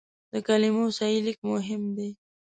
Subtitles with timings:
[0.33, 2.09] د کلمو صحیح لیک مهم دی.